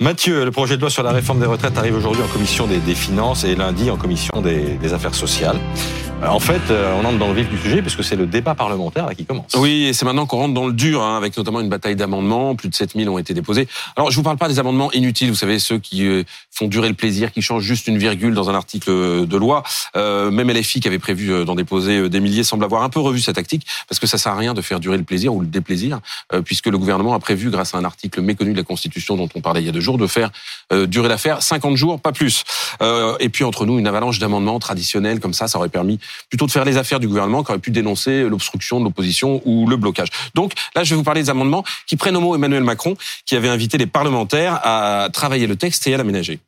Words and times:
Mathieu, 0.00 0.44
le 0.44 0.52
projet 0.52 0.76
de 0.76 0.80
loi 0.80 0.90
sur 0.90 1.02
la 1.02 1.10
réforme 1.10 1.40
des 1.40 1.46
retraites 1.46 1.76
arrive 1.76 1.96
aujourd'hui 1.96 2.22
en 2.22 2.28
commission 2.28 2.68
des, 2.68 2.94
finances 2.94 3.42
et 3.42 3.56
lundi 3.56 3.90
en 3.90 3.96
commission 3.96 4.40
des 4.40 4.92
affaires 4.94 5.14
sociales. 5.14 5.58
Euh, 6.22 6.26
en 6.26 6.40
fait, 6.40 6.60
euh, 6.70 7.00
on 7.00 7.04
entre 7.04 7.18
dans 7.18 7.28
le 7.28 7.34
vif 7.34 7.48
du 7.48 7.58
sujet 7.58 7.80
puisque 7.80 8.02
c'est 8.02 8.16
le 8.16 8.26
débat 8.26 8.54
parlementaire 8.54 9.08
qui 9.16 9.24
commence. 9.24 9.54
Oui, 9.56 9.84
et 9.84 9.92
c'est 9.92 10.04
maintenant 10.04 10.26
qu'on 10.26 10.38
rentre 10.38 10.54
dans 10.54 10.66
le 10.66 10.72
dur, 10.72 11.02
hein, 11.02 11.16
avec 11.16 11.36
notamment 11.36 11.60
une 11.60 11.68
bataille 11.68 11.94
d'amendements. 11.94 12.56
Plus 12.56 12.68
de 12.68 12.74
7000 12.74 13.08
ont 13.08 13.18
été 13.18 13.34
déposés. 13.34 13.68
Alors, 13.94 14.10
je 14.10 14.16
vous 14.16 14.24
parle 14.24 14.36
pas 14.36 14.48
des 14.48 14.58
amendements 14.58 14.90
inutiles, 14.92 15.28
vous 15.28 15.36
savez, 15.36 15.60
ceux 15.60 15.78
qui 15.78 16.04
euh, 16.06 16.24
font 16.50 16.66
durer 16.66 16.88
le 16.88 16.94
plaisir, 16.94 17.32
qui 17.32 17.40
changent 17.40 17.62
juste 17.62 17.86
une 17.86 17.98
virgule 17.98 18.34
dans 18.34 18.50
un 18.50 18.54
article 18.54 18.90
de 19.26 19.36
loi. 19.36 19.62
Euh, 19.96 20.32
même 20.32 20.50
LFI 20.50 20.80
qui 20.80 20.88
avait 20.88 20.98
prévu 20.98 21.44
d'en 21.44 21.54
déposer 21.54 22.08
des 22.08 22.20
milliers 22.20 22.42
semble 22.42 22.64
avoir 22.64 22.82
un 22.82 22.88
peu 22.88 22.98
revu 22.98 23.20
sa 23.20 23.32
tactique 23.32 23.66
parce 23.88 24.00
que 24.00 24.06
ça 24.06 24.18
sert 24.18 24.32
à 24.32 24.36
rien 24.36 24.54
de 24.54 24.60
faire 24.60 24.80
durer 24.80 24.96
le 24.96 25.04
plaisir 25.04 25.34
ou 25.34 25.40
le 25.40 25.46
déplaisir, 25.46 26.00
puisque 26.44 26.66
le 26.66 26.78
gouvernement 26.78 27.14
a 27.14 27.18
prévu, 27.20 27.50
grâce 27.50 27.74
à 27.74 27.78
un 27.78 27.84
article 27.84 28.20
méconnu 28.22 28.52
de 28.52 28.56
la 28.56 28.64
Constitution 28.64 29.16
dont 29.16 29.28
on 29.34 29.40
parlait 29.40 29.62
il 29.62 29.66
y 29.66 29.68
a 29.68 29.72
deux 29.72 29.80
jours, 29.80 29.98
de 29.98 30.06
faire 30.06 30.30
durer 30.86 31.08
l'affaire 31.08 31.42
50 31.42 31.76
jours, 31.76 32.00
pas 32.00 32.12
plus. 32.12 32.44
et 33.20 33.28
puis 33.28 33.44
entre 33.44 33.66
nous, 33.66 33.78
une 33.78 33.86
avalanche 33.86 34.18
d'amendements 34.18 34.58
traditionnels 34.58 35.20
comme 35.20 35.34
ça, 35.34 35.48
ça 35.48 35.58
aurait 35.58 35.68
permis 35.68 35.98
plutôt 36.28 36.46
de 36.46 36.50
faire 36.50 36.64
les 36.64 36.76
affaires 36.76 37.00
du 37.00 37.08
gouvernement 37.08 37.42
qui 37.42 37.50
aurait 37.50 37.60
pu 37.60 37.70
dénoncer 37.70 38.22
l'obstruction 38.28 38.78
de 38.80 38.84
l'opposition 38.84 39.42
ou 39.44 39.66
le 39.66 39.76
blocage. 39.76 40.08
Donc 40.34 40.52
là, 40.74 40.84
je 40.84 40.90
vais 40.90 40.96
vous 40.96 41.04
parler 41.04 41.22
des 41.22 41.30
amendements 41.30 41.64
qui 41.86 41.96
prennent 41.96 42.16
au 42.16 42.20
mot 42.20 42.34
Emmanuel 42.34 42.64
Macron, 42.64 42.96
qui 43.26 43.36
avait 43.36 43.48
invité 43.48 43.78
les 43.78 43.86
parlementaires 43.86 44.60
à 44.62 45.08
travailler 45.12 45.46
le 45.46 45.56
texte 45.56 45.86
et 45.86 45.94
à 45.94 45.96
l'aménager. 45.96 46.40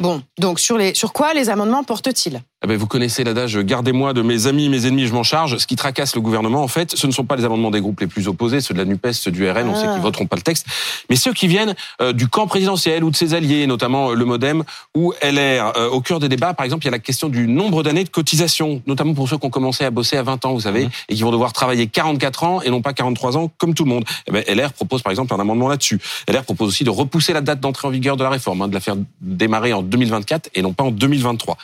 Bon, 0.00 0.22
donc 0.38 0.58
sur, 0.58 0.76
les, 0.76 0.92
sur 0.94 1.12
quoi 1.12 1.34
les 1.34 1.50
amendements 1.50 1.84
portent-ils? 1.84 2.42
Ah 2.62 2.66
ben, 2.66 2.76
vous 2.76 2.86
connaissez 2.86 3.22
l'adage 3.22 3.58
gardez-moi 3.58 4.12
de 4.12 4.22
mes 4.22 4.46
amis, 4.46 4.68
mes 4.68 4.86
ennemis, 4.86 5.06
je 5.06 5.12
m'en 5.12 5.22
charge. 5.22 5.58
Ce 5.58 5.66
qui 5.66 5.76
tracasse 5.76 6.14
le 6.16 6.20
gouvernement, 6.20 6.62
en 6.62 6.68
fait, 6.68 6.96
ce 6.96 7.06
ne 7.06 7.12
sont 7.12 7.24
pas 7.24 7.36
les 7.36 7.44
amendements 7.44 7.70
des 7.70 7.80
groupes 7.80 8.00
les 8.00 8.06
plus 8.06 8.26
opposés, 8.26 8.60
ceux 8.60 8.74
de 8.74 8.78
la 8.78 8.86
NUPES, 8.86 9.12
ceux 9.12 9.30
du 9.30 9.48
RN, 9.48 9.68
on 9.68 9.74
sait 9.74 9.82
qu'ils 9.82 9.90
ah. 9.90 9.98
voteront 9.98 10.26
pas 10.26 10.36
le 10.36 10.42
texte, 10.42 10.66
mais 11.10 11.16
ceux 11.16 11.32
qui 11.32 11.46
viennent 11.46 11.76
euh, 12.00 12.12
du 12.12 12.26
camp 12.26 12.46
présidentiel 12.46 13.04
ou 13.04 13.10
de 13.10 13.16
ses 13.16 13.34
alliés, 13.34 13.66
notamment 13.66 14.10
euh, 14.10 14.14
le 14.14 14.24
MoDem 14.24 14.64
ou 14.96 15.12
LR. 15.22 15.74
Euh, 15.76 15.90
au 15.90 16.00
cœur 16.00 16.20
des 16.20 16.28
débats, 16.30 16.54
par 16.54 16.64
exemple, 16.64 16.84
il 16.84 16.86
y 16.86 16.88
a 16.88 16.92
la 16.92 16.98
question 16.98 17.28
du 17.28 17.46
nombre 17.46 17.82
d'années 17.82 18.04
de 18.04 18.08
cotisation, 18.08 18.82
notamment 18.86 19.14
pour 19.14 19.28
ceux 19.28 19.36
qui 19.36 19.46
ont 19.46 19.50
commencé 19.50 19.84
à 19.84 19.90
bosser 19.90 20.16
à 20.16 20.22
20 20.22 20.46
ans, 20.46 20.54
vous 20.54 20.60
savez, 20.60 20.86
mmh. 20.86 20.90
et 21.10 21.14
qui 21.14 21.22
vont 21.22 21.32
devoir 21.32 21.52
travailler 21.52 21.86
44 21.86 22.44
ans 22.44 22.62
et 22.62 22.70
non 22.70 22.82
pas 22.82 22.94
43 22.94 23.36
ans 23.36 23.50
comme 23.58 23.74
tout 23.74 23.84
le 23.84 23.90
monde. 23.90 24.04
Eh 24.26 24.32
ben, 24.32 24.42
LR 24.48 24.72
propose 24.72 25.02
par 25.02 25.10
exemple 25.10 25.34
un 25.34 25.38
amendement 25.38 25.68
là-dessus. 25.68 26.00
LR 26.26 26.44
propose 26.44 26.68
aussi 26.68 26.84
de 26.84 26.90
repousser 26.90 27.34
la 27.34 27.42
date 27.42 27.60
d'entrée 27.60 27.86
en 27.88 27.90
vigueur 27.90 28.16
de 28.16 28.24
la 28.24 28.30
réforme, 28.30 28.62
hein, 28.62 28.68
de 28.68 28.74
la 28.74 28.80
faire 28.80 28.96
démarrer 29.20 29.74
en 29.74 29.83
2024 29.84 30.50
et 30.54 30.62
non 30.62 30.72
pas 30.72 30.84
en 30.84 30.90
2023. 30.90 31.56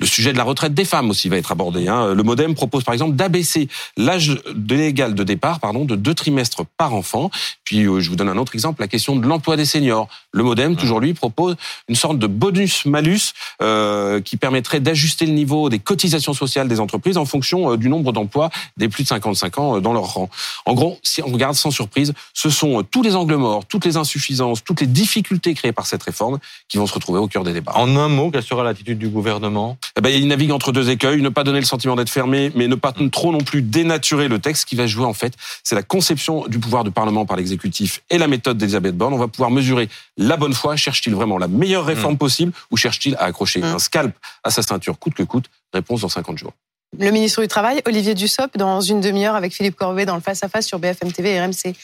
Le 0.00 0.06
sujet 0.06 0.32
de 0.32 0.38
la 0.38 0.44
retraite 0.44 0.72
des 0.72 0.84
femmes 0.84 1.10
aussi 1.10 1.28
va 1.28 1.36
être 1.36 1.52
abordé. 1.52 1.86
Hein. 1.88 2.14
Le 2.14 2.22
MoDem 2.22 2.54
propose 2.54 2.84
par 2.84 2.94
exemple 2.94 3.16
d'abaisser 3.16 3.68
l'âge 3.96 4.40
légal 4.68 5.14
de 5.14 5.22
départ 5.22 5.60
pardon, 5.60 5.84
de 5.84 5.94
deux 5.94 6.14
trimestres 6.14 6.64
par 6.78 6.94
enfant. 6.94 7.30
Puis 7.64 7.84
euh, 7.84 8.00
je 8.00 8.08
vous 8.08 8.16
donne 8.16 8.28
un 8.28 8.38
autre 8.38 8.54
exemple, 8.54 8.80
la 8.80 8.88
question 8.88 9.14
de 9.16 9.26
l'emploi 9.26 9.56
des 9.56 9.64
seniors. 9.64 10.08
Le 10.32 10.42
MoDem, 10.42 10.76
toujours 10.76 11.00
lui, 11.00 11.12
propose 11.12 11.56
une 11.88 11.96
sorte 11.96 12.18
de 12.18 12.26
bonus-malus 12.26 13.32
euh, 13.62 14.20
qui 14.20 14.36
permettrait 14.36 14.80
d'ajuster 14.80 15.26
le 15.26 15.32
niveau 15.32 15.68
des 15.68 15.78
cotisations 15.78 16.34
sociales 16.34 16.68
des 16.68 16.80
entreprises 16.80 17.16
en 17.16 17.24
fonction 17.24 17.72
euh, 17.72 17.76
du 17.76 17.88
nombre 17.88 18.12
d'emplois 18.12 18.50
des 18.76 18.88
plus 18.88 19.02
de 19.02 19.08
55 19.08 19.58
ans 19.58 19.76
euh, 19.76 19.80
dans 19.80 19.92
leur 19.92 20.14
rang. 20.14 20.30
En 20.66 20.74
gros, 20.74 20.98
si 21.02 21.22
on 21.22 21.32
regarde 21.32 21.54
sans 21.54 21.70
surprise, 21.70 22.12
ce 22.32 22.48
sont 22.48 22.82
tous 22.84 23.02
les 23.02 23.16
angles 23.16 23.36
morts, 23.36 23.64
toutes 23.66 23.84
les 23.84 23.96
insuffisances, 23.96 24.62
toutes 24.62 24.80
les 24.80 24.86
difficultés 24.86 25.54
créées 25.54 25.72
par 25.72 25.86
cette 25.86 26.02
réforme 26.02 26.38
qui 26.68 26.78
vont 26.78 26.86
se 26.86 26.94
retrouver 26.94 27.18
au 27.18 27.28
cœur 27.28 27.44
des 27.44 27.52
débats. 27.52 27.72
En 27.74 27.96
un 27.96 28.08
mot, 28.08 28.30
quelle 28.30 28.42
sera 28.42 28.62
l'attitude 28.62 28.98
du 28.98 29.08
gouvernement? 29.08 29.76
Eh 29.96 30.00
ben, 30.00 30.10
il 30.10 30.26
navigue 30.28 30.52
entre 30.52 30.72
deux 30.72 30.90
écueils, 30.90 31.20
ne 31.22 31.28
pas 31.28 31.44
donner 31.44 31.60
le 31.60 31.66
sentiment 31.66 31.96
d'être 31.96 32.10
fermé, 32.10 32.52
mais 32.54 32.68
ne 32.68 32.74
pas 32.74 32.92
trop 33.10 33.32
non 33.32 33.40
plus 33.40 33.62
dénaturer 33.62 34.28
le 34.28 34.38
texte. 34.38 34.68
qui 34.68 34.76
va 34.76 34.86
jouer, 34.86 35.04
en 35.04 35.14
fait, 35.14 35.34
c'est 35.64 35.74
la 35.74 35.82
conception 35.82 36.46
du 36.46 36.58
pouvoir 36.58 36.84
du 36.84 36.90
Parlement 36.90 37.26
par 37.26 37.36
l'exécutif 37.36 38.02
et 38.10 38.18
la 38.18 38.28
méthode 38.28 38.58
d'Elisabeth 38.58 38.96
Borne. 38.96 39.14
On 39.14 39.18
va 39.18 39.28
pouvoir 39.28 39.50
mesurer 39.50 39.88
la 40.16 40.36
bonne 40.36 40.54
foi. 40.54 40.76
Cherche-t-il 40.76 41.14
vraiment 41.14 41.38
la 41.38 41.48
meilleure 41.48 41.84
réforme 41.84 42.14
mm. 42.14 42.18
possible 42.18 42.52
ou 42.70 42.76
cherche-t-il 42.76 43.14
à 43.16 43.24
accrocher 43.24 43.60
mm. 43.60 43.64
un 43.64 43.78
scalp 43.78 44.14
à 44.44 44.50
sa 44.50 44.62
ceinture? 44.62 44.98
Coûte 44.98 45.14
que 45.14 45.22
coûte 45.22 45.46
Réponse 45.72 46.00
dans 46.00 46.08
50 46.08 46.38
jours. 46.38 46.52
Le 46.98 47.10
ministre 47.12 47.40
du 47.40 47.46
Travail, 47.46 47.80
Olivier 47.86 48.14
Dussopt, 48.14 48.56
dans 48.56 48.80
une 48.80 49.00
demi-heure 49.00 49.36
avec 49.36 49.52
Philippe 49.52 49.76
Corbet 49.76 50.06
dans 50.06 50.16
le 50.16 50.20
face-à-face 50.20 50.66
sur 50.66 50.80
BFM 50.80 51.12
TV 51.12 51.30
et 51.30 51.40
RMC. 51.40 51.76